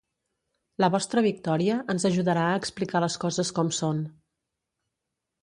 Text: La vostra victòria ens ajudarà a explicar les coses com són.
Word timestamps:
La 0.83 0.87
vostra 0.95 1.21
victòria 1.25 1.75
ens 1.95 2.07
ajudarà 2.09 2.47
a 2.47 2.57
explicar 2.63 3.03
les 3.05 3.19
coses 3.27 3.53
com 3.61 3.71
són. 3.83 4.03